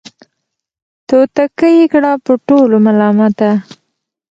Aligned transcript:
توتکۍ 1.07 1.73
یې 1.79 1.85
کړه 1.93 2.11
په 2.25 2.33
ټولو 2.47 2.75
ملامته 2.85 3.49